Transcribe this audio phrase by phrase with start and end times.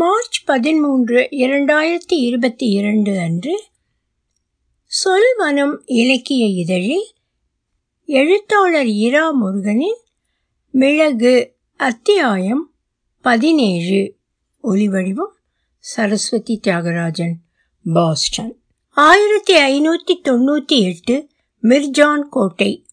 [0.00, 3.62] March பதிமூன்று இரண்டாயிரத்தி இருபத்தி இரண்டு அன்று
[4.90, 7.12] சொல்வனம் இலக்கிய இதழில்
[8.06, 9.98] எழுத்தாளர் இரா முருகனின்
[10.70, 12.70] மிளகு அத்தியாயம்
[13.20, 14.16] பதினேழு.
[14.62, 15.34] ஒலிவடிவம்
[15.78, 17.32] சரஸ்வதி தியாகராஜன்
[17.92, 18.58] பாஸ்டன்.
[18.88, 21.28] ஆயிரத்தி ஐநூற்றி தொண்ணூற்றி எட்டு
[21.62, 22.86] மிர்ஜான் கோட்டை.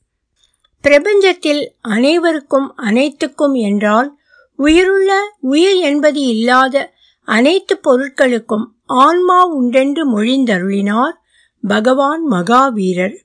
[0.84, 4.20] பிரபஞ்சத்தில் அனைவருக்கும் அனைத்துக்கும் என்றால்
[4.56, 6.96] உயிருள்ள உயிர் என்பது இல்லாத
[7.28, 11.16] அனைத்து பொருட்களுக்கும் ஆன்மா உண்டென்று மொழிந்தருளினார்
[11.62, 13.16] பகவான் மகாவீரர்.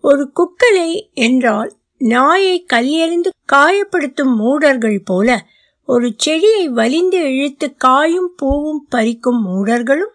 [0.00, 5.46] ஒரு குக்கலை என்றால் நாயை கல்லியறிந்து காயப்படுத்தும் மூடர்கள் போல
[5.86, 10.14] ஒரு செடியை வலிந்து இழுத்து காயும் பூவும் பறிக்கும் மூடர்களும்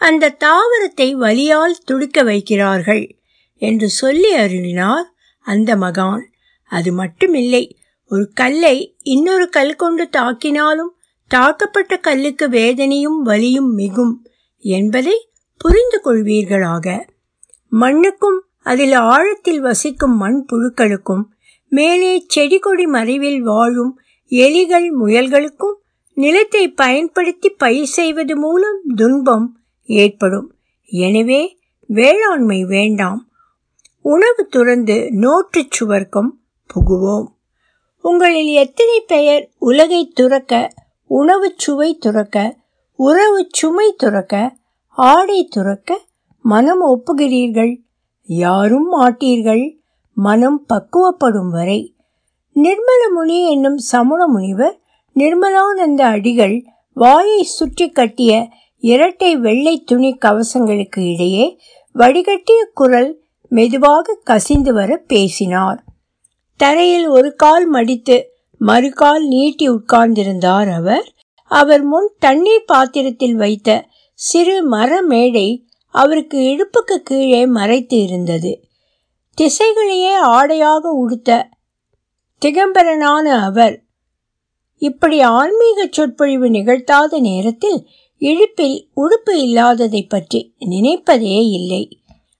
[0.00, 3.04] அந்த தாவரத்தை வலியால் துடிக்க வைக்கிறார்கள்
[3.62, 5.08] என்று சொல்லி அருளினார்
[5.44, 6.24] அந்த மகான்.
[6.70, 7.64] அது மட்டுமில்லை
[8.08, 10.92] ஒரு கல்லை இன்னொரு கல் கொண்டு தாக்கினாலும்
[11.34, 14.26] தாக்கப்பட்ட கல்லுக்கு வேதனையும் வலியும் மிகும்
[14.58, 17.04] என்பதை புரிந்து கொள்வீர்களாக.
[17.68, 21.22] மண்ணுக்கும் அதில் ஆழத்தில் வசிக்கும் மண் புழுக்களுக்கும்
[21.68, 24.00] மேலே செடி கொடி மறைவில் வாழும்
[24.30, 25.76] எலிகள் முயல்களுக்கும்
[26.14, 29.46] நிலத்தை பயன்படுத்தி பயிர் செய்வது மூலம் துன்பம்
[29.84, 30.54] ஏற்படும்.
[30.84, 31.56] எனவே
[31.86, 33.30] வேளாண்மை வேண்டாம்.
[34.00, 36.30] உணவு துறந்து நோற்றுச் சுவர்க்கம்
[36.74, 37.26] புகுவோம்.
[38.02, 40.72] உங்களில் எத்தனை பெயர் உலகை துறக்க
[41.12, 42.36] உணவு சுவை துறக்க
[42.98, 44.34] உறவு சுமை துறக்க
[44.98, 46.00] ஆடை துறக்க
[46.44, 47.72] மனம் ஒப்புகிறீர்கள்.
[48.26, 49.78] யாரும் மாட்டீர்கள்.
[50.16, 51.94] மனம் பக்குவப்படும் வரை.
[52.56, 54.76] நிர்மல முனி என்னும் சமண முனிவர்
[55.16, 61.58] நிர்மலானந்த அடிகள் வாயை சுற்றி கட்டிய இரட்டை வெள்ளை துணி கவசங்களுக்கு இடையே
[61.94, 63.10] வடிகட்டிய குரல்
[63.48, 65.84] மெதுவாக கசிந்து வர பேசினார்.
[66.56, 68.16] தரையில் ஒரு கால் மடித்து
[68.60, 71.06] மறுகால் நீட்டி உட்கார்ந்திருந்தார் அவர்.
[71.50, 73.68] அவர் முன் தண்ணீர் பாத்திரத்தில் வைத்த
[74.18, 75.48] சிறு மர மேடை
[75.94, 78.52] அவருக்கு இடுப்புக்கு கீழே மறைத்து இருந்தது.
[79.38, 81.48] திசைகளையே ஆடையாக உடுத்த
[82.42, 83.74] திகம்பரனான அவர்
[84.82, 87.80] இப்படி ஆன்மீக சொற்பொழிவு நிகழ்த்தாத நேரத்தில்
[88.20, 90.40] இழுப்பில் உடுப்பு இல்லாததை பற்றி
[90.70, 91.82] நினைப்பதே இல்லை.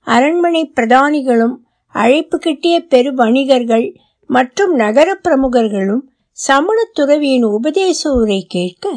[0.06, 1.56] அரண்மனை பிரதானிகளும்
[1.94, 3.86] அழைப்பு கிட்டிய பெரு வணிகர்கள்
[4.30, 6.04] மற்றும் நகர பிரமுகர்களும்
[6.38, 8.92] சமண துறவியின் உபதேச உரை கேட்க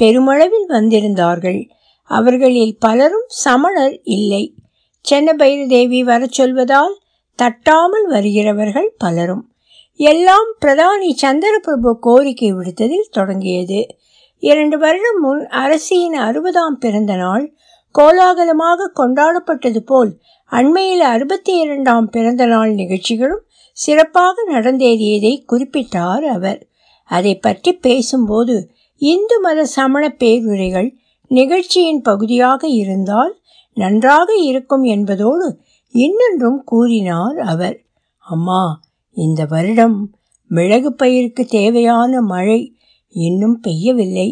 [0.00, 1.60] பெருமளவில் வந்திருந்தார்கள்.
[2.10, 4.44] அவர்களில் பலரும் சமணர் இல்லை.
[5.04, 6.96] சென்னபைர தேவி வர சொல்வதால்
[7.38, 9.44] தட்டாமல் வருகிறவர்கள் பலரும்.
[10.00, 13.80] எல்லாம் பிரதானி சந்திரபிரபு கோரிக்கை விடுத்ததில் தொடங்கியது.
[14.42, 17.44] இரண்டு வருடம் முன் அரசியின் அறுபதாம் பிறந்த நாள்
[17.94, 20.10] கோலாகலமாக கொண்டாடப்பட்டது போல்
[20.52, 23.44] அண்மையில் அறுபத்தி இரண்டாம் பிறந்த நாள் நிகழ்ச்சிகளும்
[23.78, 26.60] சிறப்பாக நடந்தேறியதை குறிப்பிட்டார் அவர்.
[27.10, 28.56] அதை பற்றி பேசும்போது
[29.02, 30.88] இந்து மத சமண பேருரைகள்
[31.30, 33.32] நிகழ்ச்சியின் பகுதியாக இருந்தால்
[33.76, 35.48] நன்றாக இருக்கும் என்பதோடு
[35.94, 37.76] இன்னொன்றும் கூறினார் அவர்.
[38.26, 38.62] அம்மா
[39.16, 39.96] இந்த வருடம்
[40.50, 42.60] மிளகு பயிருக்கு தேவையான மழை
[43.14, 44.28] இன்னும் பெய்யவில்லை.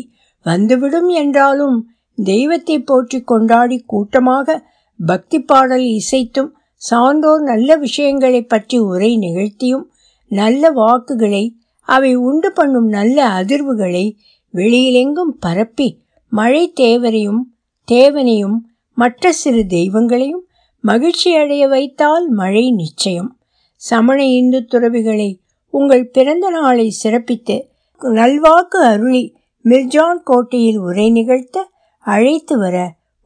[0.47, 1.77] வந்துவிடும் என்றாலும்
[2.19, 4.59] தெய்வத்தை போற்றி கொண்டாடி கூட்டமாக
[5.01, 9.87] பக்தி பாடல் இசைத்தும் சான்றோர் நல்ல விஷயங்களை பற்றி உரை நிகழ்த்தியும்
[10.29, 14.17] நல்ல வாக்குகளை அவை உண்டு பண்ணும் நல்ல அதிர்வுகளை
[14.55, 17.43] வெளியிலெங்கும் பரப்பி மழை தேவரையும்
[17.85, 18.57] தேவனையும்
[18.95, 20.45] மற்ற சிறு தெய்வங்களையும்
[20.81, 23.39] மகிழ்ச்சி அடைய வைத்தால் மழை நிச்சயம்.
[23.75, 27.57] சமண இந்து துறவிகளை உங்கள் பிறந்த நாளை சிறப்பித்து
[28.03, 31.67] நல்வாக்கு அருளி மிர்ஜான் கோட்டையில் உரை நிகழ்த்த
[31.99, 32.77] அழைத்து வர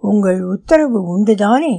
[0.03, 1.75] உங்கள் உத்தரவு உண்டுதானே?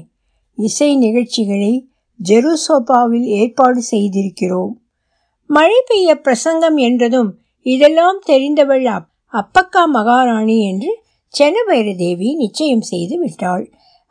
[0.61, 1.73] இசை நிகழ்ச்சிகளை
[2.19, 4.73] ஜெருசோபாவில் ஏற்பாடு செய்திருக்கிறோம்.
[5.49, 7.31] மழை பெய்ய பிரசங்கம் என்றதும்
[7.66, 8.85] இதெல்லாம் தெரிந்தவள்
[9.33, 10.91] அப்பக்கா மகாராணி என்று
[11.33, 13.66] சென்னபைர தேவி நிச்சயம் செய்து விட்டாள்.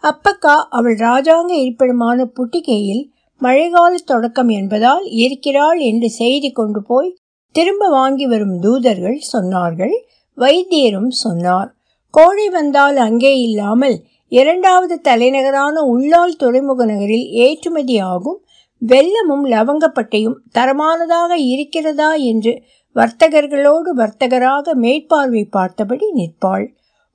[0.05, 3.03] அப்பக்கா அவள் ராஜாங்க இருப்பிடமான புட்டிகையில்
[3.41, 7.11] மழைக்கால தொடக்கம் என்பதால் இருக்கிறாள் என்று செய்தி கொண்டு போய்
[7.55, 9.95] திரும்ப வாங்கி வரும் தூதர்கள் சொன்னார்கள்.
[10.39, 11.71] வைத்தியரும் சொன்னார்.
[12.15, 13.97] கோழை வந்தால் அங்கே இல்லாமல்
[14.33, 18.39] இரண்டாவது தலைநகரான உள்ளால் துறைமுக நகரில் ஏற்றுமதி ஆகும்
[18.83, 22.53] வெள்ளமும் லவங்கப்பட்டையும் தரமானதாக இருக்கிறதா என்று
[22.97, 26.65] வர்த்தகர்களோடு வர்த்தகராக மேற்பார்வை பார்த்தபடி நிற்பாள்.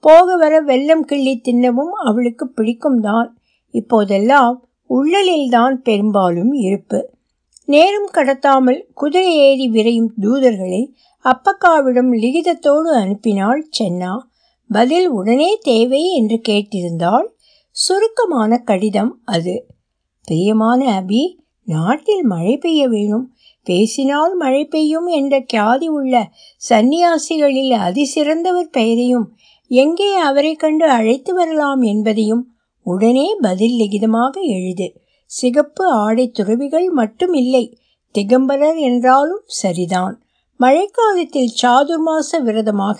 [0.03, 3.29] போக வர வெள்ளம் கிள்ளி தின்னவும் அவளுக்கு பிடிக்கும் தான்
[3.73, 4.55] இப்போதெல்லாம்
[4.89, 6.99] உள்ளலில்தான் பெரும்பாலும் இருப்பு.
[7.67, 10.83] நேரம் கடத்தாமல் குதிரை ஏறி விரையும் தூதர்களை
[11.25, 14.13] அப்பக்காவிடம் லிகிதத்தோடு அனுப்பினாள் சென்னா.
[14.69, 17.27] பதில் உடனே தேவை என்று கேட்டிருந்தால்
[17.75, 19.55] சுருக்கமான கடிதம் அது.
[20.27, 21.23] பிரியமான அபி
[21.67, 23.25] நாட்டில் மழை பெய்ய வேணும்.
[23.67, 26.15] பேசினால் மழை பெய்யும் என்ற கியாதி உள்ள
[26.69, 29.27] சந்நியாசிகளில் அதிசிறந்தவர் பெயரையும்
[29.71, 32.43] எங்கே அவரை கண்டு அழைத்து வரலாம் என்பதையும்
[32.85, 34.87] உடனே பதில் லிகிதமாக எழுது.
[35.31, 37.65] சிகப்பு ஆடை துறவிகள் மட்டும் இல்லை
[38.15, 40.15] திகம்பரர் என்றாலும் சரிதான்.
[40.59, 42.99] மழைக்காலத்தில் சாதுர்மாச விரதமாக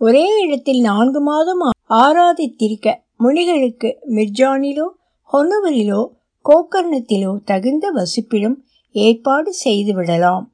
[0.00, 2.88] ஒரே இடத்தில் நான்கு மாதம் ஆராதித்திருக்க
[3.24, 4.86] முனிகளுக்கு மிர்ஜானிலோ
[5.30, 6.02] ஹொன்னவரிலோ
[6.44, 8.54] கோக்கர்ணத்திலோ தகுந்த வசிப்பிடம்
[8.92, 10.44] ஏற்பாடு செய்து விடலாம்.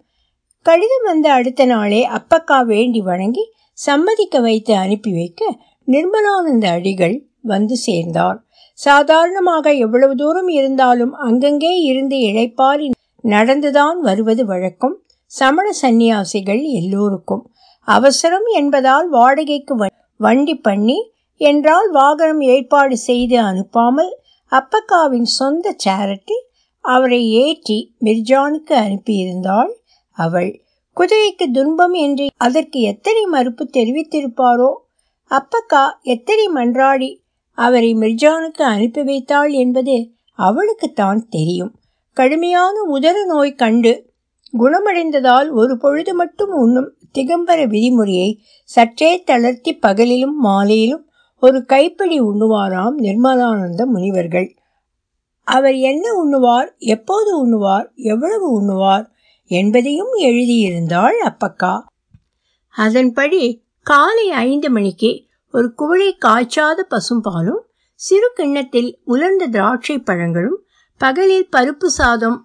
[0.67, 5.43] கடிதம் வந்த அடுத்த நாளே அப்பக்கா வேண்டி வணங்கி சம்மதிக்க வைத்து அனுப்பி வைக்க
[5.89, 8.39] நிர்மலானந்த அடிகள் வந்து சேர்ந்தார்.
[8.79, 12.87] சாதாரணமாக எவ்வளவு தூரம் இருந்தாலும் அங்கங்கே இருந்து இழைப்பாரி
[13.25, 14.97] நடந்துதான் வருவது வழக்கம்.
[15.27, 17.45] சமண சந்நியாசிகள் எல்லோருக்கும்.
[17.89, 19.75] அவசரம் என்பதால் வாடகைக்கு
[20.21, 20.99] வண்டி பண்ணி
[21.41, 24.13] என்றால் வாகனம் ஏற்பாடு செய்து அனுப்பாமல்
[24.53, 26.45] அப்பக்காவின் சொந்த சேரட்டில்
[26.85, 29.73] அவரை ஏற்றி மிர்ஜானுக்கு அனுப்பியிருந்தாள்
[30.19, 30.51] அவள்.
[30.97, 34.71] குதிரைக்கு துன்பம் என்று அதற்கு எத்தனை மறுப்பு தெரிவித்திருப்பாரோ?
[35.31, 37.11] அப்பக்கா எத்தனை மன்றாடி
[37.59, 39.97] அவரை மிர்ஜானுக்கு அனுப்பி வைத்தாள் என்பது
[40.39, 41.73] அவளுக்குத்தான் தெரியும்.
[42.17, 43.93] கடுமையான உதர நோய் கண்டு
[44.55, 51.09] குணமடைந்ததால் ஒரு பொழுது மட்டும் உண்ணும் திகம்பர விதிமுறையை சற்றே தளர்த்தி பகலிலும் மாலையிலும்
[51.39, 54.57] ஒரு கைப்பிடி உண்ணுவாராம் நிர்மலானந்த முனிவர்கள்.
[55.43, 59.07] அவர் என்ன உண்ணுவார் எப்போது உண்ணுவார் எவ்வளவு உண்ணுவார்
[59.47, 61.75] என்பதையும் எழுதியிருந்தாள் அப்பக்கா.
[62.69, 67.63] அதன்படி காலை ஐந்து மணிக்கு ஒரு குவளை காய்ச்சாத பசும்பாலும்
[67.95, 70.59] சிறு கிண்ணத்தில் உலர்ந்த திராட்சை பழங்களும்
[70.99, 72.39] பகலில் பருப்பு சாதம்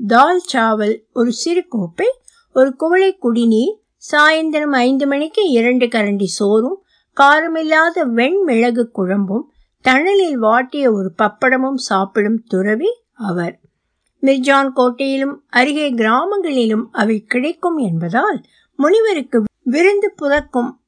[0.00, 2.08] தால் சாவல் ஒரு சிறு கோப்பை
[2.52, 6.78] ஒரு குவளை குடிநீர் சாயந்தரம் ஐந்து மணிக்கு இரண்டு கரண்டி சோறும்
[7.16, 9.44] காரமில்லாத வெண்மிளகு குழம்பும்
[9.84, 13.60] தணலில் வாட்டிய ஒரு பப்படமும் சாப்பிடும் துறவி அவர்.
[14.22, 18.38] மிர்ஜான் கோட்டையிலும் அருகே கிராமங்களிலும் அவை கிடைக்கும் என்பதால்
[18.78, 20.80] முனிவருக்கு விருந்து புறக்கும்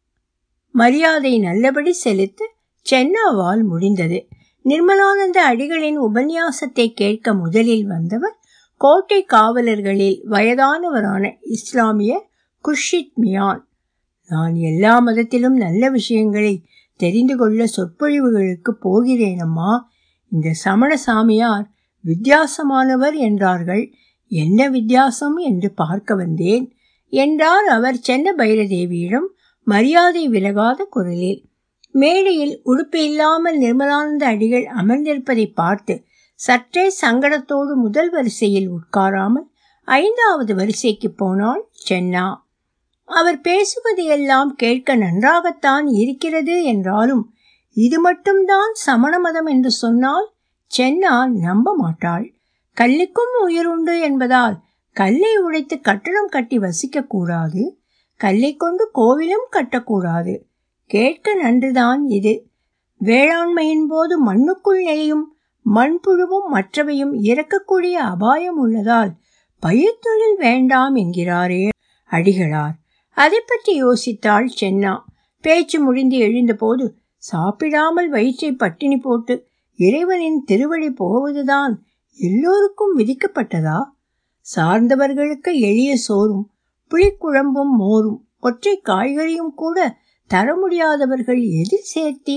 [0.74, 2.50] மரியாதை நல்லபடி செலுத்த
[2.86, 4.18] சென்னாவால் முடிந்தது.
[4.64, 8.36] நிர்மலானந்த அடிகளின் உபன்யாசத்தை கேட்க முதலில் வந்தவர்
[8.80, 12.30] கோட்டை காவலர்களில் வயதானவரான இஸ்லாமிய
[12.64, 13.62] குர்ஷித் மியான்
[14.30, 16.64] நான் எல்லா மதத்திலும் நல்ல விஷயங்களை
[16.96, 19.72] தெரிந்து கொள்ள சொற்பொழிவுகளுக்கு போகிறேனம்மா.
[20.28, 21.66] இந்த சமண சாமியார்
[22.04, 23.92] வித்தியாசமானவர் என்றார்கள்.
[24.28, 26.72] என்ன வித்தியாசம் என்று பார்க்க வந்தேன்.
[27.08, 29.28] என்றார் அவர் சென்ன பைரதேவியிடம்
[29.64, 31.40] மரியாதை விலகாத குரலில்.
[31.94, 36.04] மேடையில் உடுப்பு இல்லாமல் நிர்மலானந்த அடிகள் அமர்ந்திருப்பதை பார்த்து
[36.34, 39.48] சற்றே சங்கடத்தோடு முதல் வரிசையில் உட்காராமல்
[39.88, 42.26] ஐந்தாவது வரிசைக்கு போனாள் சென்னா.
[43.04, 47.34] அவர் பேசுவது எல்லாம் கேட்க நன்றாகத்தான் இருக்கிறது என்றாலும்
[47.76, 50.32] இது மட்டும்தான் சமண மதம் என்று சொன்னால்
[50.70, 52.34] சென்னா நம்ப மாட்டாள்.
[52.76, 54.56] கல்லுக்கும் உயிர் உண்டு என்பதால்
[54.96, 57.78] கல்லை உடைத்து கட்டடம் கட்டி வசிக்க கூடாது
[58.16, 60.34] கல்லை கொண்டு கோவிலும் கட்டக்கூடாது.
[60.86, 62.46] கேட்க நன்றுதான் இது.
[63.04, 65.26] வேளாண்மையின் போது மண்ணுக்குள் நெளியும்
[65.74, 69.12] மண்புழுவும் மற்றவையும் இறக்கக்கூடிய அபாயம் உள்ளதால்
[69.62, 71.68] பயிர்த்தொழில் வேண்டாம் என்கிறாரே
[72.10, 72.78] அடிகளார்.
[73.16, 74.92] அதை பற்றி யோசித்தாள் சென்னா.
[75.44, 76.84] பேச்சு முடிந்து எழுந்தபோது
[77.22, 79.34] சாப்பிடாமல் வயிற்றை பட்டினி போட்டு
[79.78, 81.74] இறைவனின் திருவழி போவதுதான்
[82.20, 83.78] எல்லோருக்கும் விதிக்கப்பட்டதா?
[84.46, 86.46] சார்ந்தவர்களுக்கு எளிய சோறும்
[86.90, 89.76] புளிக்குழம்பும் மோரும் ஒற்றை காய்கறியும் கூட
[90.30, 92.36] தர முடியாதவர்கள் எதில் சேர்த்தி?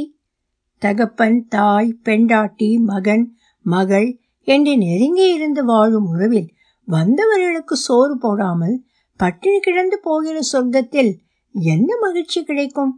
[0.82, 3.26] தகப்பன் தாய் பெண்டாட்டி மகன்
[3.66, 4.10] மகள்
[4.48, 6.50] என்று நெருங்கி இருந்து வாழும் உறவில்
[6.88, 8.76] வந்தவர்களுக்கு சோறு போடாமல்
[9.20, 11.12] பட்டினி கிடந்து போகிற சொர்க்கத்தில்
[11.56, 12.94] என்ன மகிழ்ச்சி கிடைக்கும்?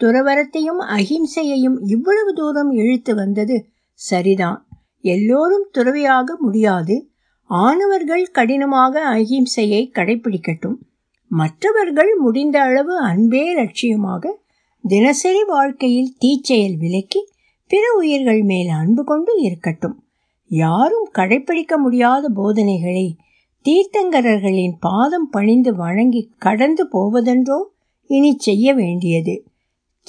[0.00, 3.56] துறவரத்தையும் அகிம்சையையும் இவ்வளவு தூரம் இழுத்து வந்தது
[4.00, 4.58] சரிதான்.
[5.04, 6.96] எல்லோரும் துறவியாக முடியாது.
[7.50, 10.78] ஆணவர்கள் கடினமாக அகிம்சையை கடைபிடிக்கட்டும்
[11.30, 14.24] மற்றவர்கள் முடிந்த அளவு அன்பே லட்சியமாக
[14.84, 17.20] தினசரி வாழ்க்கையில் தீச்செயல் விலக்கி
[17.70, 19.96] பிற உயிர்கள் மேல் அன்பு கொண்டு இருக்கட்டும்.
[20.50, 23.06] யாரும் கடைபிடிக்க முடியாத போதனைகளை
[23.64, 27.72] தீர்த்தங்கரர்களின் பாதம் பணிந்து வணங்கி கடந்து போவதென்றோ
[28.06, 29.44] இனி செய்ய வேண்டியது.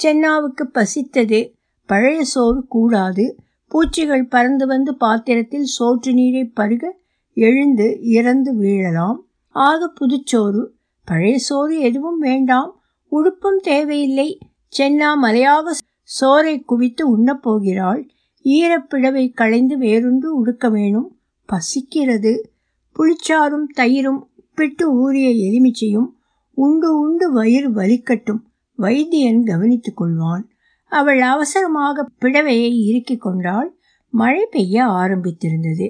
[0.02, 1.52] சென்னாவுக்கு பசித்தது
[1.86, 3.36] பழைய சோறு கூடாது
[3.68, 6.98] பூச்சிகள் பறந்து வந்து பாத்திரத்தில் சோற்று நீரை பருக
[7.34, 9.16] எழுந்து இறந்து வீழலாம்.
[9.48, 10.66] ஆக புதுச்சோறு
[11.04, 12.80] பழைய சோறு எதுவும் வேண்டாம்
[13.12, 14.38] உடுப்பும் தேவையில்லை.
[14.78, 15.74] சென்னா மலையாக
[16.20, 18.08] சோறை குவித்து உண்ணப் போகிறாள்.
[18.44, 21.16] ஈரப்பிழவை களைந்து வேறொன்று உடுக்க வேணும்.
[21.46, 22.53] பசிக்கிறது.
[22.98, 26.10] புளிச்சாரும் தயிரும் உப்பிட்டு ஊறிய எலுமிச்சையும்
[26.54, 28.42] உண்டு உண்டு வயிறு வலிக்கட்டும்
[28.78, 30.44] வைத்தியன் கவனித்துக் கொள்வான்.
[30.84, 33.76] அவள் அவசரமாக பிடவையை இறுக்கிக் கொண்டாள்.
[34.10, 35.86] மழை பெய்ய ஆரம்பித்திருந்தது.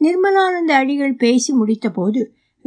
[0.00, 2.20] நிர்மலானந்த அடிகள் பேசி முடித்தபோது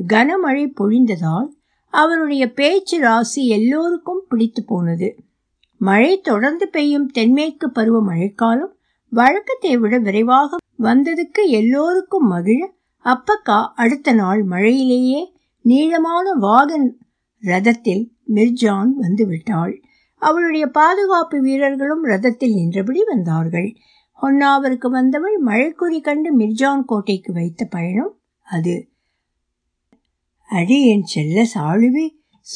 [0.08, 1.50] கனமழை பொழிந்ததால்
[1.94, 5.16] அவருடைய பேச்சு ராசி எல்லோருக்கும் பிடித்து போனது.
[5.78, 8.76] மழை தொடர்ந்து பெய்யும் தென்மேற்கு பருவ மழைக்காலம்
[9.12, 15.26] வழக்கத்தை விட விரைவாக வந்ததுக்கு எல்லோருக்கும் மகிழ அப்பக்கா அடுத்த நாள் மழையிலேயே
[15.62, 16.98] நீளமான வாகன்
[17.42, 19.82] ரதத்தில் மிர்ஜான் வந்து விட்டாள்
[20.16, 23.76] அவளுடைய பாதுகாப்பு வீரர்களும் ரதத்தில் நின்றபடி வந்தார்கள்.
[24.22, 28.90] ஹொன்னாவிற்கு வந்தவள் மழைக்குறி கண்டு மிர்ஜான் கோட்டைக்கு வைத்த பயணம் அது.
[30.50, 32.08] அடி என் செல்ல சாழுவே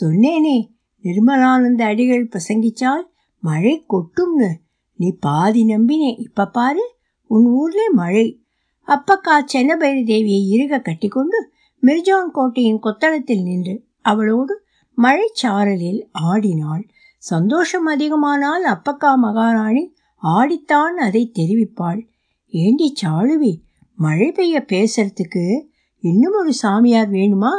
[0.02, 0.68] சொன்னேனே
[1.04, 3.06] நிர்மலானந்த அடிகள் பிரசங்கிச்சால்
[3.40, 4.50] மழை கொட்டும்னு.
[4.96, 6.96] நீ பாதி நம்பினே இப்ப பாரு
[7.28, 8.42] உன் ஊர்ல மழை
[8.88, 11.52] அப்பக்கா சென்னபைரி தேவியை இறுக கட்டிக்கொண்டு
[11.82, 14.62] மிர்ஜான் கோட்டையின் கொத்தளத்தில் நின்று அவளோடு
[14.98, 16.84] மழைச்சாரலில் ஆடினாள்.
[17.18, 22.08] சந்தோஷம் அதிகமானால் அப்பக்கா மகாராணி ஆடித்தான் அதை தெரிவிப்பாள்.
[22.48, 23.54] ஏண்டி சாளுவி
[23.96, 25.62] மழை பெய்ய பேசுறதுக்கு
[26.00, 27.54] இன்னும் ஒரு சாமியார் வேணுமா?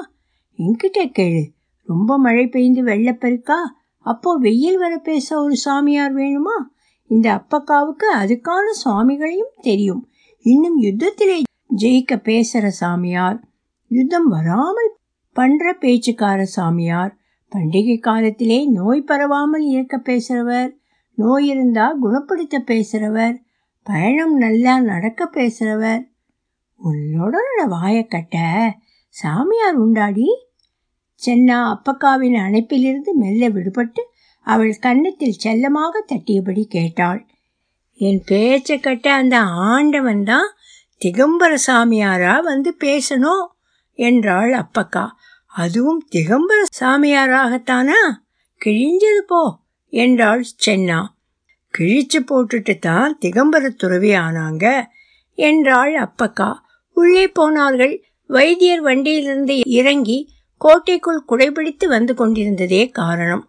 [0.59, 1.45] என்கிட்ட கேளு.
[1.83, 3.61] ரொம்ப மழை பெய்ந்து வெள்ளப்பெருக்கா?
[4.01, 6.57] அப்போ வெயில் வர பேச ஒரு சாமியார் வேணுமா?
[7.07, 10.09] இந்த அப்பக்காவுக்கு அதுக்கான சுவாமிகளையும் தெரியும்.
[10.51, 11.37] இன்னும் யுத்தத்திலே
[11.77, 13.39] ஜெயிக்க பேசுற சாமியார்
[13.91, 14.91] யுத்தம் வராமல்
[15.37, 17.13] பண்ற பேச்சுக்கார சாமியார்
[17.53, 20.71] பண்டிகை காலத்திலே நோய் பரவாமல் இருக்க பேசுறவர்
[21.19, 23.37] நோய் இருந்தா குணப்படுத்த பேசுறவர்
[23.87, 26.03] பயணம் நல்லா நடக்க பேசுறவர்.
[26.81, 27.35] உன்னோட
[27.69, 28.37] வாயை கட்ட
[29.09, 30.29] சாமியார் உண்டாடி
[31.21, 34.05] சென்னா அப்பக்காவின் அணைப்பிலிருந்து மெல்ல விடுபட்டு
[34.47, 37.21] அவள் கன்னத்தில் செல்லமாக தட்டியபடி கேட்டாள்.
[38.01, 39.37] என் பேச்சை கட்ட அந்த
[39.69, 40.49] ஆண்டவன் தான்
[41.01, 43.45] திகம்பர சாமியாரா வந்து பேசணும்
[43.99, 45.05] என்றாள் அப்பக்கா.
[45.53, 48.01] அதுவும் திகம்பர சாமியாராகத்தானா?
[48.61, 49.41] கிழிஞ்சது போ
[49.93, 51.01] என்றாள் சென்னா.
[51.75, 54.65] கிழிச்சு போட்டுட்டு தான் திகம்பர துறவி ஆனாங்க
[55.39, 56.51] என்றாள் அப்பக்கா.
[56.97, 57.95] உள்ளே போனார்கள்.
[58.31, 60.19] வைத்தியர் வண்டியிலிருந்து இறங்கி
[60.61, 63.45] கோட்டைக்குள் குடைபிடித்து வந்து கொண்டிருந்ததே காரணம்.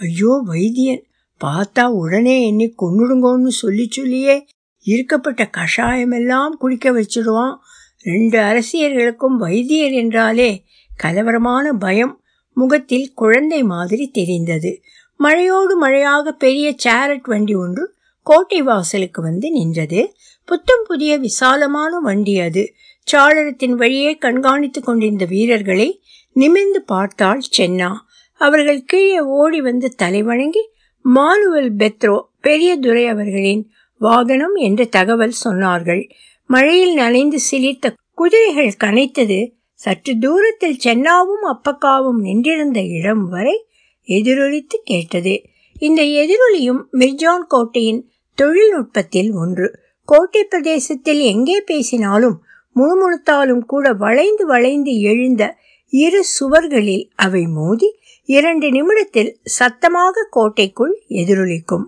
[0.00, 1.04] ஐயோ வைத்தியன்!
[1.44, 4.46] பார்த்தா உடனே என்னை கொன்னுடுங்கோன்னு சொல்லி சொல்லியே
[4.86, 7.54] இருக்கப்பட்ட கஷாயமெல்லாம் குடிக்க வச்சிடுவான்.
[8.02, 10.64] ரெண்டு அரசியர்களுக்கும் வைத்தியர் என்றாலே
[11.02, 12.20] கலவரமான பயம்
[12.52, 14.82] முகத்தில் குழந்தை மாதிரி தெரிந்தது.
[15.18, 20.14] மழையோடு மழையாக பெரிய சேரட் வண்டி ஒன்று கோட்டை வாசலுக்கு வந்து நின்றது.
[20.44, 22.72] புத்தம் புதிய விசாலமான வண்டி அது.
[23.12, 26.02] சாளரத்தின் வழியே கண்காணித்துக் கொண்டிருந்த வீரர்களை
[26.32, 27.92] நிமிர்ந்து பார்த்தாள் சென்னா.
[28.34, 30.74] அவர்கள் கீழே ஓடி வந்து தலை வணங்கி
[31.06, 36.10] மானுவல் பெத்ரோ பெரிய துரை அவர்களின் வாகனம் என்ற தகவல் சொன்னார்கள்.
[36.46, 43.66] மழையில் நனைந்து சிலிர்த்த குதிரைகள் கனைத்தது சற்று தூரத்தில் சென்னாவும் அப்பக்காவும் நின்றிருந்த இடம் வரை
[44.04, 45.44] எதிரொலித்து கேட்டது.
[45.76, 49.74] இந்த எதிரொலியும் மிர்ஜான் கோட்டையின் தொழில்நுட்பத்தில் ஒன்று.
[50.04, 52.42] கோட்டை பிரதேசத்தில் எங்கே பேசினாலும்
[52.76, 55.58] முணுமுணுத்தாலும் கூட வளைந்து வளைந்து எழுந்த
[55.88, 57.88] இரு சுவர்களில் அவை மோதி
[58.24, 61.86] இரண்டு நிமிடத்தில் சத்தமாக கோட்டைக்குள் எதிரொலிக்கும்.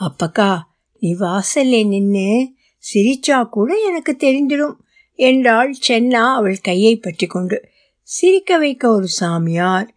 [0.00, 0.58] அப்பக்கா
[0.98, 2.52] நீ வாசல்ல நின்னு
[2.94, 4.76] சிரிச்சா கூட எனக்கு தெரிந்திடும்
[5.18, 7.62] என்றாள் சென்னா அவள் கையை பற்றி கொண்டு
[8.02, 9.94] சிரிக்க வைக்க ஒரு சாமியார்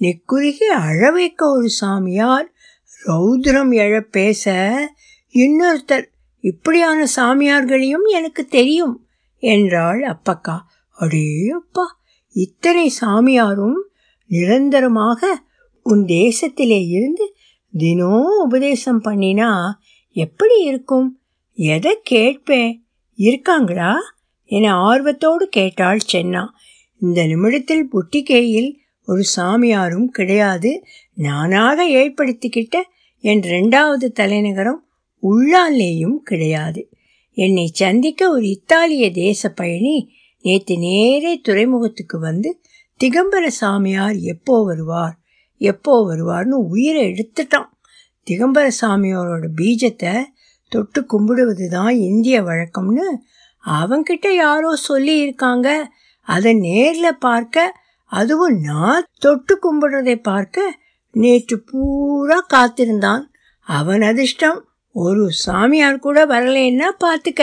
[0.00, 2.52] நெக்குருகி அழ வைக்க ஒரு சாமியார்
[3.06, 4.44] ரௌத்ரம் எழ பேச
[5.34, 6.04] இன்னொருத்தர்
[6.40, 9.06] இப்படியான சாமியார்களையும் எனக்கு தெரியும்
[9.38, 10.58] என்றாள் அப்பக்கா.
[10.90, 12.00] அடே அப்பா
[12.32, 13.80] இத்தனை சாமியாரும்
[14.26, 15.40] நிரந்தரமாக
[15.82, 17.36] உன் தேசத்திலே இருந்து
[17.72, 19.70] தினம் உபதேசம் பண்ணினா
[20.12, 21.20] எப்படி இருக்கும்?
[21.54, 22.86] எதை கேட்பேன்?
[23.14, 23.96] இருக்காங்களா?
[24.44, 26.46] என ஆர்வத்தோடு கேட்டாள் சென்னா.
[27.00, 28.74] இந்த நிமிடத்தில் புட்டிகேயில்
[29.06, 30.84] ஒரு சாமியாரும் கிடையாது.
[31.14, 32.80] நானாக ஏற்படுத்திக்கிட்ட
[33.18, 34.86] என் ரெண்டாவது தலைநகரம்
[35.22, 36.90] உள்ளாலேயும் கிடையாது.
[37.32, 40.10] என்னை சந்திக்க ஒரு இத்தாலிய தேச பயணி
[40.42, 42.60] நேற்று நேரே துறைமுகத்துக்கு வந்து
[43.04, 45.17] திகம்பர சாமியார் எப்போ வருவார்?
[45.60, 47.68] எப்போ வருவார்னு உயிரை எடுத்துட்டான்.
[48.26, 50.14] திகம்பர சாமியாரோட பீஜத்தை
[50.72, 53.06] தொட்டு கும்பிடுவது தான் இந்திய வழக்கம்னு
[53.64, 55.68] அவங்கிட்ட யாரோ சொல்லி இருக்காங்க
[56.28, 57.72] அதை நேரில் பார்க்க
[58.12, 60.66] அதுவும் நான் தொட்டு கும்பிடுறதை பார்க்க
[61.14, 63.24] நேற்று பூரா காத்திருந்தான்.
[63.68, 64.58] அவன் அதிர்ஷ்டம்
[64.94, 67.42] ஒரு சாமியார் கூட வரலைன்னா பார்த்துக்க.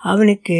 [0.00, 0.58] அவனுக்கு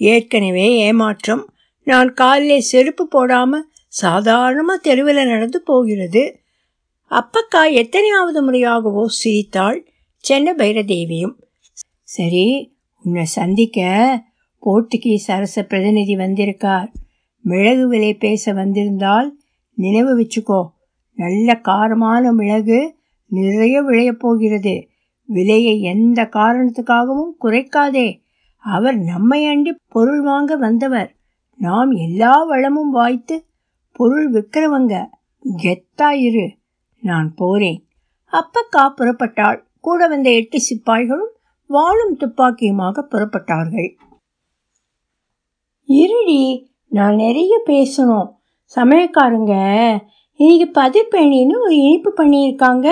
[0.00, 1.42] ஏற்கனவே ஏமாற்றம்.
[1.86, 6.40] நான் காலில் செருப்பு போடாமல் சாதாரணமாக தெருவில் நடந்து போகிறது.
[7.10, 9.86] அப்பக்கா எத்தனையாவது முறையாகவோ சிரித்தாள்
[10.28, 11.34] சென்ன பைரதேவியும்.
[12.02, 13.80] சரி உன்னை சந்திக்க
[14.66, 16.90] போர்த்துகீஸ் அரச பிரதிநிதி வந்திருக்கார்.
[17.40, 19.38] மிளகு விலை பேச வந்திருந்தால்
[19.74, 20.68] நினைவு வச்சுக்கோ.
[21.14, 22.96] நல்ல காரமான மிளகு
[23.26, 24.88] நிறைய விளையப் போகிறது.
[25.24, 28.20] விலையை எந்த காரணத்துக்காகவும் குறைக்காதே.
[28.56, 31.16] அவர் நம்மை அண்டி பொருள் வாங்க வந்தவர்.
[31.56, 33.46] நாம் எல்லா வளமும் வாய்த்து
[33.92, 35.06] பொருள் விற்கிறவங்க
[35.62, 36.48] கெத்தாயிரு
[37.00, 37.84] நான் போறேன்.
[38.32, 39.60] அப்பக்கா புறப்பட்டாள்.
[39.80, 41.30] கூட வந்த எட்டு சிப்பாய்களும்
[41.66, 43.90] வாழும் துப்பாக்கியுமாக புறப்பட்டார்கள்.
[45.84, 48.28] இருடி நான் நிறைய பேசணும்.
[48.74, 49.54] சமயக்காரங்க
[50.36, 52.90] இன்னைக்கு பதிப்பேணின்னு ஒரு இனிப்பு பண்ணியிருக்காங்க.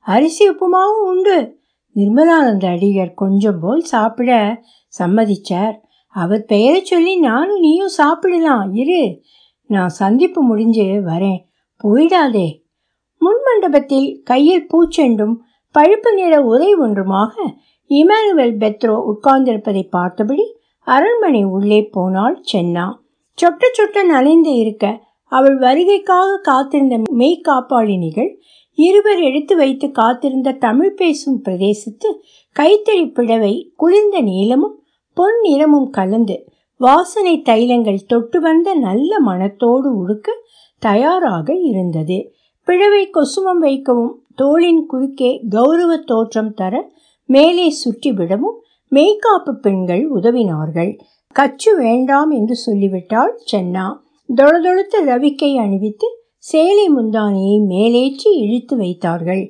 [0.00, 1.58] அரிசி உப்புமாவும் உண்டு.
[1.94, 4.62] நிர்மலானந்த அடிகர் கொஞ்சம் போல் சாப்பிட
[4.98, 5.76] சம்மதிச்சார்.
[6.08, 8.74] அவர் பெயரை சொல்லி நானும் நீயும் சாப்பிடலாம்.
[8.74, 9.22] இரு.
[9.66, 11.40] நான் சந்திப்பு முடிஞ்சு வரேன்.
[11.84, 12.48] போயிடாதே.
[13.18, 15.34] முன் மண்டபத்தில் கையில் பூச்செண்டும்
[15.74, 17.32] பழுப்பு நிற உரை ஒன்றுமாக
[17.90, 20.46] இமானுவேல் பெத்ரோ உட்கார்ந்திருப்பதை பார்த்தபடி
[20.86, 22.86] அரண்மனை உள்ளே போனாள் சென்னா.
[23.38, 28.30] சொட்ட சொட்ட நனைந்து இருக்க அவள் வருகைக்காக காத்திருந்த மெய்காப்பாளினிகள்
[28.74, 32.08] இருவர் எடுத்து வைத்து காத்திருந்த தமிழ் பேசும் பிரதேசத்து
[32.56, 34.76] கைத்தறி பிழவை குளிர்ந்த நீளமும்
[35.16, 36.36] பொன் நிறமும் கலந்து
[36.80, 40.28] வாசனை தைலங்கள் தொட்டு வந்த நல்ல மனத்தோடு உடுக்க
[40.78, 42.18] தயாராக இருந்தது.
[42.64, 46.74] பிழவை கொசுமம் வைக்கவும் தோளின் குறுக்கே கௌரவ தோற்றம் தர
[47.28, 48.58] மேலே சுற்றிவிடவும்
[48.92, 50.92] மேய்காப்பு பெண்கள் உதவினார்கள்.
[51.36, 53.86] கச்சு வேண்டாம் என்று சொல்லிவிட்டாள் சென்னா.
[54.28, 56.06] தொளதொழுத்த ரவிக்கை அணிவித்து
[56.38, 59.44] சேலை முந்தானியை மேலேற்றி இழுத்து வைத்தார்கள்.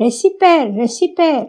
[0.00, 1.46] ரெசிப்பேர் ரெசிப்பேர்!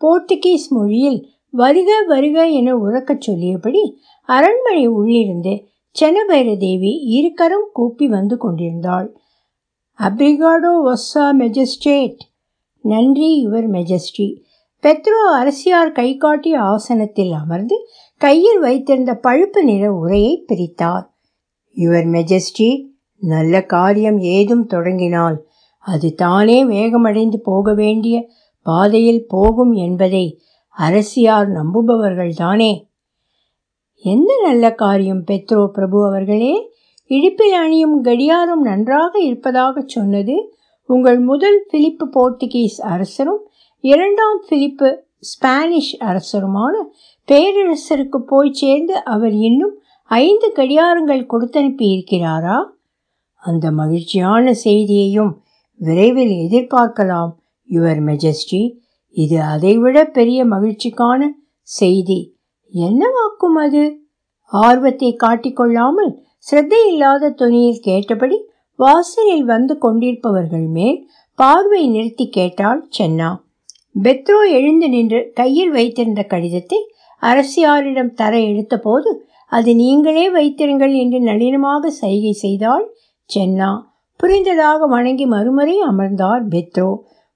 [0.00, 1.20] போர்த்துகீஸ் மொழியில்
[1.54, 3.82] வருக வருக என உறக்கச் சொல்லியபடி
[4.28, 5.52] அரண்மனை உள்ளிருந்து
[5.96, 9.08] சென்னபைர தேவி இருக்கரம் கூப்பி வந்து கொண்டிருந்தாள்.
[9.98, 12.22] அப்ரிகாடோ ஒஸ்ஸா மெஜிஸ்ட்ரேட்!
[12.84, 14.26] நன்றி யுவர் மெஜஸ்டி
[14.84, 17.76] பெத்ரோ அரசியார் கை காட்டிய ஆசனத்தில் அமர்ந்து
[18.20, 21.06] கையில் வைத்திருந்த பழுப்பு நிற உரையை பிரித்தார்.
[21.76, 22.68] யுவர் மெஜஸ்டி
[23.22, 25.38] நல்ல காரியம் ஏதும் தொடங்கினால்
[25.84, 28.16] அது தானே வேகமடைந்து போக வேண்டிய
[28.66, 30.26] பாதையில் போகும் என்பதை
[30.76, 32.72] அரசியார் நம்புபவர்கள்தானே?
[33.96, 36.72] என்ன நல்ல காரியம் பெத்ரோ பிரபு அவர்களே?
[37.06, 40.56] இடுப்பில் அணியும் கடியாரம் நன்றாக இருப்பதாக சொன்னது
[40.88, 43.42] உங்கள் முதல் பிலிப்பு போர்த்துகீஸ் அரசரும்
[43.80, 46.74] இரண்டாம் பிலிப்பு ஸ்பானிஷ் அரசருமான
[47.28, 52.64] பேரரசருக்கு போய் சேர்ந்து அவர் இன்னும் ஐந்து கடியாரங்கள் கொடுத்தனுப்பி இருக்கிறாரா
[53.36, 55.32] அந்த மகிழ்ச்சியான செய்தியையும்
[55.76, 57.32] விரைவில் எதிர்பார்க்கலாம்
[57.70, 58.62] யுவர் மெஜஸ்டி.
[59.14, 61.20] இது அதைவிட பெரிய மகிழ்ச்சிக்கான
[61.68, 62.20] செய்தி.
[62.74, 63.82] என்னவாக்கும் அது?
[64.52, 68.36] ஆர்வத்தை காட்டிக்கொள்ளாமல் சிரத்தை இல்லாத துணியில் கேட்டபடி
[68.78, 70.98] வாசலில் வந்து கொண்டிருப்பவர்கள் மேல்
[71.38, 73.30] பார்வை நிறுத்தி கேட்டாள் சென்னா.
[73.94, 76.80] பெத்ரோ எழுந்து நின்று கையில் வைத்திருந்த கடிதத்தை
[77.22, 79.10] அரசியாரிடம் தர எடுத்தபோது
[79.52, 82.86] அது நீங்களே வைத்திருங்கள் என்று நளினமாக சைகை செய்தாள்
[83.30, 83.70] சென்னா.
[84.20, 86.90] புரிந்ததாக வணங்கி மறுமுறை அமர்ந்தார் பெத்ரோ.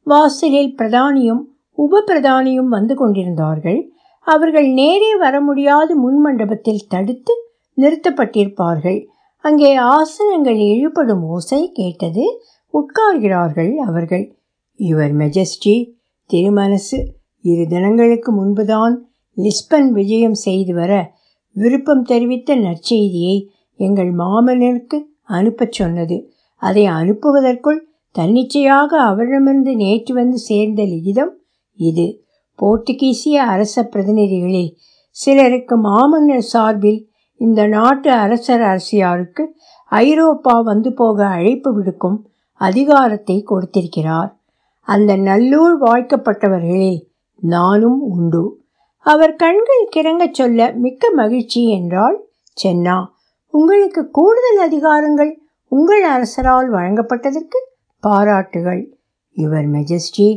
[0.06, 1.42] வாசலில் பிரதானியும்
[1.78, 3.80] உப பிரதானியும் வந்து கொண்டிருந்தார்கள்.
[4.26, 7.34] அவர்கள் நேரே வர முடியாது முன் மண்டபத்தில் தடுத்து
[7.78, 8.98] நிறுத்தப்பட்டிருப்பார்கள்.
[9.44, 12.24] அங்கே ஆசனங்கள் இழுபடும் ஓசை கேட்டது
[12.74, 14.24] உட்கார்கிறார்கள் அவர்கள்.
[14.80, 15.76] யுவர் மெஜஸ்டி
[16.30, 16.98] திருமனசு
[17.44, 18.94] இரு தினங்களுக்கு முன்புதான்
[19.36, 20.92] லிஸ்பன் விஜயம் செய்து வர
[21.56, 23.36] விருப்பம் தெரிவித்த நற்செய்தியை
[23.80, 24.98] எங்கள் மாமனருக்கு
[25.36, 26.16] அனுப்பச் சொன்னது.
[26.62, 27.80] அதை அனுப்புவதற்குள்
[28.14, 31.32] தன்னிச்சையாக அவரிடமிருந்து நேற்று வந்து சேர்ந்த லிகிதம்
[31.78, 32.06] இது
[32.58, 34.70] போர்த்துகீசிய அரச பிரதிநிதிகளில்
[35.16, 37.00] சிலருக்கு மாமன்னர் சார்பில்
[37.40, 39.42] இந்த நாட்டு அரசர் அரசியாருக்கு
[39.92, 42.18] ஐரோப்பா வந்து போக அழைப்பு விடுக்கும்
[42.60, 44.30] அதிகாரத்தை கொடுத்திருக்கிறார்.
[44.88, 46.94] அந்த நல்லூர் வாய்க்கப்பட்டவர்களே
[47.42, 48.42] நானும் உண்டு.
[49.06, 52.16] அவர் கண்கள் கிறங்கச் சொல்ல மிக்க மகிழ்ச்சி என்றால்
[52.56, 52.96] சென்னா.
[53.54, 55.32] உங்களுக்கு கூடுதல் அதிகாரங்கள்
[55.72, 57.58] உங்கள் அரசரால் வழங்கப்பட்டதற்கு
[58.02, 58.82] பாராட்டுகள்.
[59.36, 60.28] யுவர் மெஜஸ்டி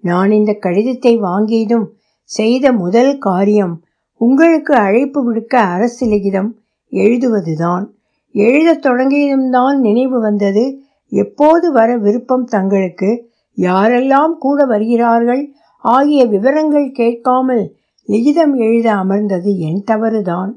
[0.00, 1.86] நான் இந்த கடிதத்தை வாங்கியதும்
[2.24, 3.82] செய்த முதல் காரியம்
[4.16, 6.50] உங்களுக்கு அழைப்பு விடுக்க அரசு லிகிதம்
[6.92, 7.84] எழுதுவதுதான்.
[8.34, 10.64] எழுதத் தொடங்கியதும் தான் நினைவு வந்தது.
[11.12, 13.30] எப்போது வர விருப்பம் தங்களுக்கு?
[13.58, 15.52] யாரெல்லாம் கூட வருகிறார்கள்?
[15.78, 17.64] ஆகிய விவரங்கள் கேட்காமல்
[18.08, 20.52] லிகிதம் எழுத அமர்ந்தது என் தவறுதான்.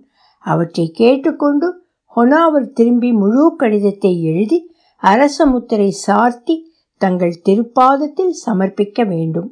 [0.46, 1.68] அவற்றை கேட்டுக்கொண்டு
[2.16, 4.60] ஹொனாவர் திரும்பி முழு கடிதத்தை எழுதி
[4.98, 6.56] அரச முத்திரை சார்த்தி
[7.04, 9.50] தங்கள் திருப்பாதத்தில் சமர்ப்பிக்க வேண்டும்.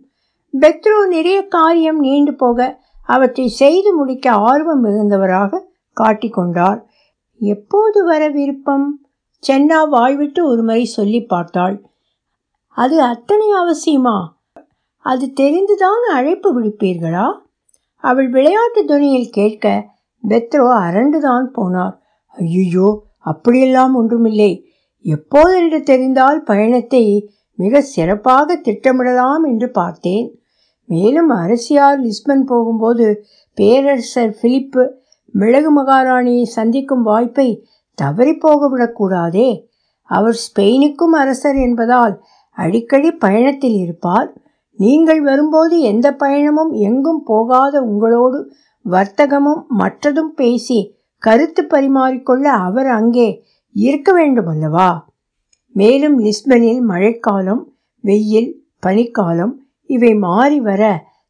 [0.53, 2.59] பெத்ரோ நிறைய காரியம் நீண்டு போக
[3.07, 5.61] அவற்றை செய்து முடிக்க ஆர்வம் மிகுந்தவராக
[5.97, 6.79] காட்டிக்கொண்டார்
[7.41, 8.87] எப்போது வர விருப்பம்?
[9.43, 11.77] சென்னா வாழ்விட்டு ஒருமுறை சொல்லி பார்த்தாள்.
[12.77, 14.17] அது அத்தனை அவசியமா?
[15.05, 17.27] அது தெரிந்துதான் அழைப்பு விடுப்பீர்களா?
[18.03, 19.65] அவள் விளையாட்டு துணியில் கேட்க
[20.23, 21.95] பெத்ரோ அரண்டுதான் போனார்.
[22.33, 22.89] ஐயோ
[23.23, 24.51] அப்படியெல்லாம் ஒன்றுமில்லை.
[25.05, 27.03] எப்போதென்று தெரிந்தால் பயணத்தை
[27.59, 30.27] மிக சிறப்பாக திட்டமிடலாம் என்று பார்த்தேன்.
[30.89, 33.05] மேலும் அரசியார் லிஸ்பன் போகும்போது
[33.57, 34.83] பேரரசர் பிலிப்பு
[35.33, 37.49] மிளகு மகாராணியை சந்திக்கும் வாய்ப்பை
[37.97, 39.49] தவறி போகவிடக்கூடாதே
[40.09, 42.15] அவர் ஸ்பெயினுக்கும் அரசர் என்பதால்
[42.57, 44.29] அடிக்கடி பயணத்தில் இருப்பார்.
[44.79, 48.39] நீங்கள் வரும்போது எந்த பயணமும் எங்கும் போகாத உங்களோடு
[48.85, 50.79] வர்த்தகமும் மற்றதும் பேசி
[51.23, 53.29] கருத்து பரிமாறிக்கொள்ள அவர் அங்கே
[53.75, 54.89] இருக்க வேண்டும் அல்லவா
[55.71, 58.49] மேலும் லிஸ்பனில் மழைக்காலம் வெயில்
[58.85, 59.53] பனிக்காலம்
[59.85, 60.83] இவை மாறி வர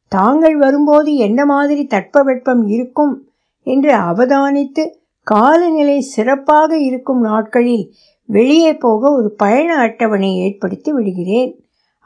[0.07, 3.13] தாங்கள் வரும்போது என்ன மாதிரி தட்பவெப்பம் இருக்கும்
[3.67, 4.83] என்று அவதானித்து
[5.27, 7.85] காலநிலை சிறப்பாக இருக்கும் நாட்களில்
[8.25, 11.51] வெளியே போக ஒரு பயண அட்டவணை ஏற்படுத்தி விடுகிறேன்.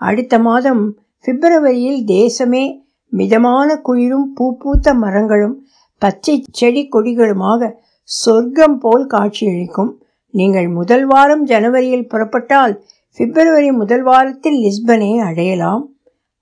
[0.01, 0.83] அடுத்த மாதம்
[1.25, 2.65] பிப்ரவரியில் தேசமே
[3.13, 5.55] மிதமான குளிரும் பூ பூத்த மரங்களும்
[6.01, 7.71] பச்சை செடி கொடிகளுமாக
[8.03, 9.91] சொர்க்கம் போல் காட்சியளிக்கும்.
[10.35, 12.73] நீங்கள் முதல் வாரம் ஜனவரியில் புறப்பட்டால்
[13.19, 15.83] பிப்ரவரி முதல் வாரத்தில் லிஸ்பனை அடையலாம்.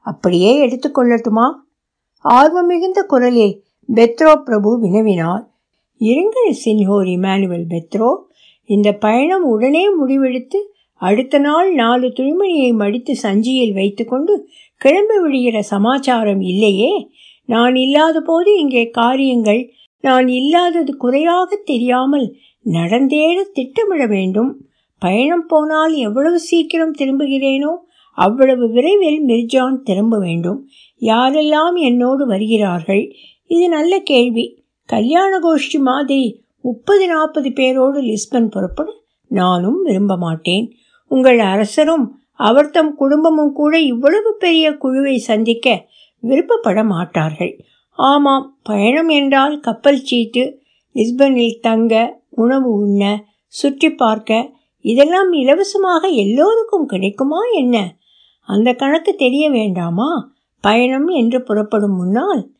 [0.06, 1.48] அப்படியே எடுத்துக்கொள்ளட்டுமா
[2.26, 3.56] ஆர்வம் மிகுந்த குரலில்
[3.90, 5.44] பெத்ரோ பிரபு வினவினார்.
[6.02, 8.12] இருங்கள் சின்ஹோர் இமானுவல் பெத்ரோ.
[8.70, 10.60] இந்த பயணம் உடனே முடிவெடுத்து
[11.02, 14.34] அடுத்த நாள் நாலு துணிமணியை மடித்து சஞ்சியில் வைத்துக்கொண்டு
[14.82, 16.94] கிளம்பி விடுகிற சமாச்சாரம் இல்லையே?
[17.50, 19.62] நான் இல்லாத போது இங்கே காரியங்கள்
[20.04, 22.28] நான் இல்லாதது குறையாக தெரியாமல்
[22.66, 24.52] நடந்தேற திட்டமிட வேண்டும்.
[25.00, 27.72] பயணம் போனால் எவ்வளவு சீக்கிரம் திரும்புகிறேனோ
[28.18, 30.68] அவ்வளவு விரைவில் மிர்ஜான் திரும்ப வேண்டும்.
[31.00, 33.16] யாரெல்லாம் என்னோடு வருகிறார்கள்?
[33.48, 34.66] இது நல்ல கேள்வி.
[34.86, 38.90] கல்யாண கோஷ்டி மாதிரி முப்பது நாற்பது பேரோடு லிஸ்பன் புறப்பட
[39.28, 40.72] நானும் விரும்ப மாட்டேன்.
[41.08, 45.86] உங்கள் அரசரும் அவர் தம் குடும்பமும் கூட இவ்வளவு பெரிய குழுவை சந்திக்க
[46.24, 47.60] விருப்பப்பட மாட்டார்கள்.
[47.92, 50.62] ஆமாம் பயணம் என்றால் கப்பல் சீட்டு
[50.96, 54.50] லிஸ்பனில் தங்க உணவு உண்ண சுற்றி பார்க்க
[54.82, 57.96] இதெல்லாம் இலவசமாக எல்லோருக்கும் கிடைக்குமா என்ன?
[58.40, 60.32] அந்த கணக்கு தெரிய வேண்டாமா?
[60.62, 62.52] பயணம் என்று புறப்படும் முன்னால்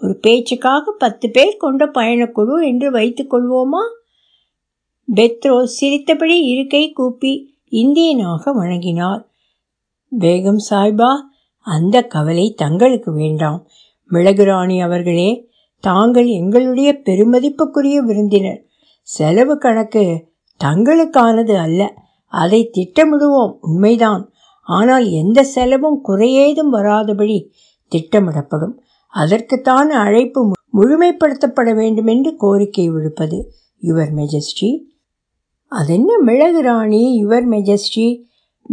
[0.00, 3.82] ஒரு பேச்சுக்காக பத்து பேர் கொண்ட பயணக்குழு என்று வைத்துக் கொள்வோமா?
[5.14, 9.28] பெத்ரோ சிரித்தபடி இருக்கை கூப்பி இந்தியனாக வணங்கினார்.
[10.18, 11.10] பேகம் சாய்பா
[11.58, 13.66] அந்த கவலை தங்களுக்கு வேண்டாம்.
[14.10, 15.48] மிளகுராணி அவர்களே
[15.80, 18.66] தாங்கள் எங்களுடைய பெருமதிப்புக்குரிய விருந்தினர்.
[19.02, 20.26] செலவு கணக்கு
[20.64, 21.94] தங்களுக்கானது அல்ல.
[22.26, 24.30] அதை திட்டமிடுவோம் உண்மைதான்.
[24.62, 27.48] ஆனால் எந்த செலவும் குறையேதும் வராதபடி
[27.88, 28.78] திட்டமிடப்படும்.
[29.08, 34.78] அதற்குத்தான் அழைப்பு முழுமைப்படுத்தப்பட வேண்டும் என்று கோரிக்கை விடுப்பது யுவர் மெஜஸ்டி.
[35.66, 38.22] அதென்ன மிளகு ராணி யுவர் மெஜஸ்டி?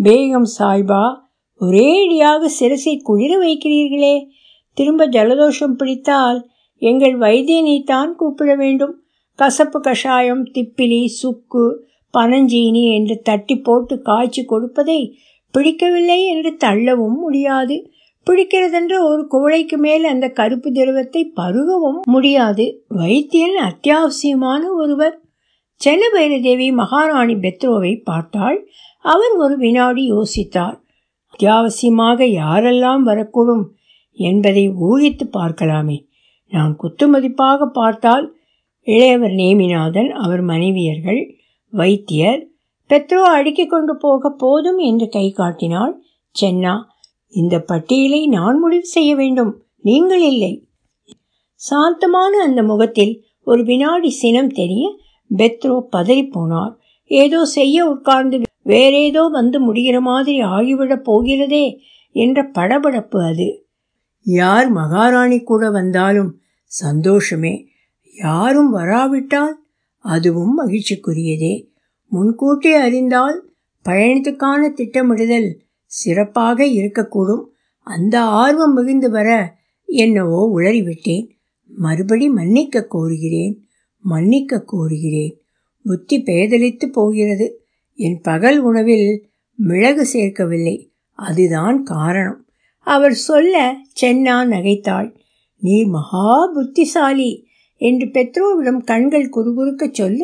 [0.04, 1.15] பேகம் சாய்பா
[1.60, 4.26] ஒரேடியாக சிரசை குளிர வைக்கிறீர்களே.
[4.74, 9.04] திரும்ப ஜலதோஷம் பிடித்தால் எங்கள் வைத்தியனைத்தான் கூப்பிட வேண்டும்.
[9.41, 11.65] கசப்பு கஷாயம் திப்பிலி சுக்கு
[12.13, 14.99] பனஞ்சீனி என்று தட்டி போட்டு காய்ச்சி கொடுப்பதை
[15.54, 17.75] பிடிக்கவில்லை என்று தள்ளவும் முடியாது.
[18.28, 22.65] பிடிக்கிறதென்ற ஒரு குவளைக்கு மேல் அந்த கருப்பு திரவத்தை பருகவும் முடியாது.
[22.97, 25.15] வைத்தியன் அத்தியாவசியமான ஒருவர்.
[25.82, 28.58] சென்னபைரதேவி மகாராணி பெத்ரோவை பார்த்தாள்.
[29.06, 30.78] அவர் ஒரு வினாடி யோசித்தார்.
[31.34, 33.65] அத்தியாவசியமாக யாரெல்லாம் வரக்கூடும்
[34.19, 35.97] என்பதை ஊகித்து பார்க்கலாமே.
[36.52, 38.25] நான் குத்துமதிப்பாக பார்த்தால்
[38.89, 41.21] இளையவர் நேமிநாதன் அவர் மனைவியர்கள்
[41.73, 42.41] வைத்தியர்
[42.89, 45.93] பெத்ரோ அடுக்கிக் கொண்டு போக போதும் என்று கை காட்டினாள்.
[46.36, 46.73] சென்னா
[47.34, 49.52] இந்த பட்டியலை நான் முடிவு செய்ய வேண்டும்.
[49.86, 50.54] நீங்கள் இல்லை.
[51.62, 54.86] சாந்தமான அந்த முகத்தில் ஒரு வினாடி சினம் தெரிய
[55.38, 56.73] பெத்ரோ பதறிப்போனார்
[57.12, 61.65] ஏதோ செய்ய உட்கார்ந்து வேறேதோ வந்து முடிகிற மாதிரி ஆகிவிடப் போகிறதே
[62.15, 63.47] என்ற படபடப்பு அது.
[64.25, 66.32] யார் மகாராணி கூட வந்தாலும்
[66.71, 67.54] சந்தோஷமே.
[68.21, 69.63] யாரும் வராவிட்டால்
[69.97, 71.67] அதுவும் மகிழ்ச்சிக்குரியதே.
[72.08, 73.51] முன்கூட்டி அறிந்தால்
[73.89, 75.55] பயணத்துக்கான திட்டமிடுதல்
[75.86, 77.43] சிறப்பாக இருக்கக்கூடும்.
[77.79, 81.29] அந்த ஆர்வம் மிகுந்து வர என்னவோ உளறிவிட்டேன்.
[81.67, 83.58] மறுபடி மன்னிக்க கோருகிறேன்.
[83.99, 85.36] மன்னிக்க கோருகிறேன்.
[85.84, 87.63] புத்தி பேதலித்து போகிறது.
[87.95, 90.91] என் பகல் உணவில் மிளகு சேர்க்கவில்லை.
[91.13, 92.47] அதுதான் காரணம்.
[92.79, 95.15] அவர் சொல்ல சென்னா நகைத்தாள்.
[95.60, 97.47] நீ மகா புத்திசாலி.
[97.80, 100.22] என்று பெத்ரோவிடம் கண்கள் குறுகுறுக்க சொல்ல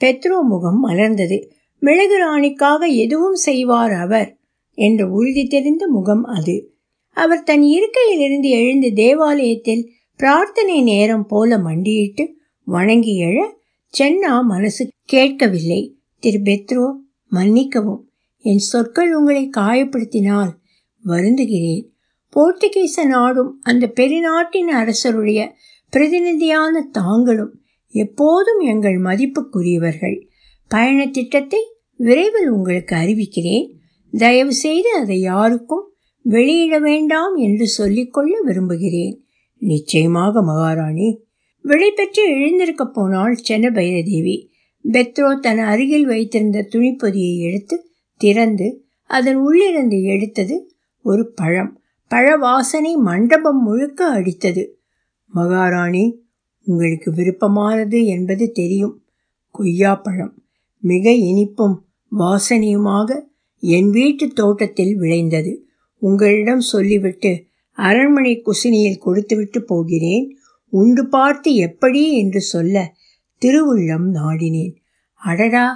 [0.00, 1.38] பெத்ரோ முகம் மலர்ந்தது.
[1.82, 4.30] மிளகு ராணிக்காக எதுவும் செய்வார் அவர்
[4.78, 6.56] என்ற உறுதி தெரிந்த முகம் அது.
[7.16, 9.84] அவர் தன் இருக்கையிலிருந்து எழுந்து தேவாலயத்தில்
[10.16, 12.24] பிரார்த்தனை நேரம் போல மண்டியிட்டு
[12.66, 13.38] வணங்கி எழ
[13.94, 15.82] சென்னா மனசு கேட்கவில்லை.
[16.22, 16.86] திரு பெத்ரோ
[17.28, 18.02] மன்னிக்கவும்
[18.44, 20.52] என் சொற்கள் உங்களை காயப்படுத்தினால்
[21.04, 21.84] வருந்துகிறேன்.
[22.32, 25.40] போர்த்துகீச நாடும் அந்த பெருநாட்டின் அரசருடைய
[25.90, 30.26] பிரதிநிதியான தாங்களும் எப்போதும் எங்கள் மதிப்புக்குரியவர்கள்.
[30.68, 31.60] பயண திட்டத்தை
[31.96, 33.72] விரைவில் உங்களுக்கு அறிவிக்கிறேன்.
[34.10, 39.24] தயவு செய்து அதை யாருக்கும் வெளியிட வேண்டாம் என்று சொல்லிக்கொள்ள விரும்புகிறேன்.
[39.58, 41.24] நிச்சயமாக மகாராணி.
[41.60, 44.46] விடை எழுந்திருக்க போனாள் சென்ன பைரதேவி
[44.92, 50.72] பெத்ரோ தன் அருகில் வைத்திருந்த துணிப்பொதியை எடுத்து திறந்து அதன் உள்ளிருந்து எடுத்தது
[51.02, 51.80] ஒரு பழம்.
[52.08, 54.75] பழ வாசனை மண்டபம் முழுக்க அடித்தது.
[55.32, 56.04] மகாராணி
[56.66, 58.94] உங்களுக்கு விருப்பமானது என்பது தெரியும்.
[59.54, 60.34] கொய்யாப்பழம்
[60.82, 61.76] மிக இனிப்பும்
[62.12, 63.08] வாசனையுமாக
[63.62, 65.52] என் வீட்டு தோட்டத்தில் விளைந்தது.
[66.02, 67.30] உங்களிடம் சொல்லிவிட்டு
[67.78, 70.26] அரண்மனை குசினியில் கொடுத்துவிட்டு போகிறேன்.
[70.72, 72.76] உண்டு பார்த்து எப்படி என்று சொல்ல
[73.42, 74.74] திருவுள்ளம் நாடினேன்.
[75.20, 75.66] அடடா!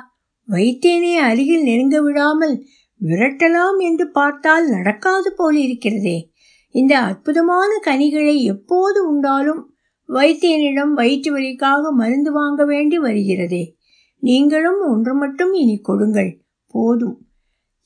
[0.48, 2.54] வைத்தேனே அருகில் நெருங்க விடாமல்
[3.00, 6.16] விரட்டலாம் என்று பார்த்தால் நடக்காது போலிருக்கிறதே.
[6.70, 9.74] இந்த அற்புதமான கனிகளை எப்போது உண்டாலும்
[10.08, 13.74] வைத்தியனிடம் வயிற்று வலிக்காக மருந்து வாங்க வேண்டி வருகிறதே.
[14.18, 16.42] நீங்களும் ஒன்று மட்டும் இனி கொடுங்கள்.
[16.66, 17.26] போதும்.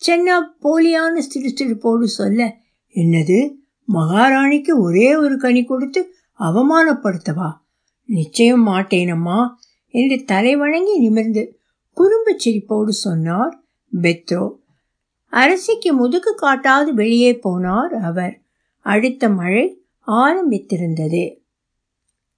[0.07, 2.57] சென்னா போலியான சிறுசிறுப்போடு சொல்ல
[2.94, 3.55] என்னது?
[3.92, 7.53] மகாராணிக்கு ஒரே ஒரு கனி கொடுத்து அவமானப்படுத்தவா?
[8.05, 9.49] நிச்சயம் மாட்டேனம்மா
[9.88, 11.59] என்று தலை வணங்கி நிமிர்ந்து
[11.97, 13.64] குறும்புச் சிரிப்போடு சொன்னார்
[14.03, 14.57] பெத்ரோ.
[15.29, 18.44] அரசிக்கு முதுகு காட்டாது வெளியே போனார் அவர்.
[18.85, 21.38] அடுத்த மழை ஆரம்பித்திருந்தது.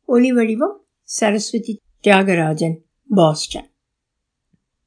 [0.09, 2.76] ஒலிவடிவம் சரஸ்வதி தியாகராஜன்
[3.09, 3.75] பாஸ்டன்.